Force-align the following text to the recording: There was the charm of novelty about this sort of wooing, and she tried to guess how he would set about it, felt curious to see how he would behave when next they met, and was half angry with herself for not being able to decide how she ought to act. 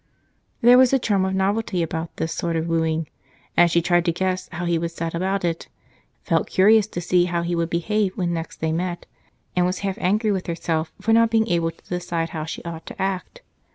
There 0.61 0.79
was 0.79 0.89
the 0.89 0.97
charm 0.97 1.25
of 1.25 1.35
novelty 1.35 1.83
about 1.83 2.17
this 2.17 2.33
sort 2.33 2.55
of 2.55 2.65
wooing, 2.65 3.07
and 3.55 3.69
she 3.69 3.83
tried 3.83 4.03
to 4.05 4.11
guess 4.11 4.49
how 4.51 4.65
he 4.65 4.79
would 4.79 4.89
set 4.89 5.13
about 5.13 5.45
it, 5.45 5.67
felt 6.23 6.49
curious 6.49 6.87
to 6.87 6.99
see 7.01 7.25
how 7.25 7.43
he 7.43 7.53
would 7.53 7.69
behave 7.69 8.17
when 8.17 8.33
next 8.33 8.61
they 8.61 8.71
met, 8.71 9.05
and 9.55 9.63
was 9.67 9.81
half 9.85 9.99
angry 9.99 10.31
with 10.31 10.47
herself 10.47 10.91
for 10.99 11.13
not 11.13 11.29
being 11.29 11.45
able 11.49 11.69
to 11.69 11.85
decide 11.85 12.29
how 12.29 12.45
she 12.45 12.63
ought 12.63 12.87
to 12.87 12.99
act. 12.99 13.41